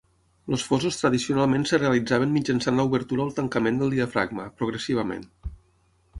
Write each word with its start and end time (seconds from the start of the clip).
Els 0.55 0.61
fosos 0.69 0.95
tradicionalment 1.01 1.67
es 1.67 1.73
realitzaven 1.77 2.33
mitjançant 2.39 2.81
l'obertura 2.81 3.25
o 3.27 3.27
el 3.29 3.37
tancament 3.41 3.79
del 3.83 3.95
diafragma, 3.99 4.49
progressivament. 4.63 5.31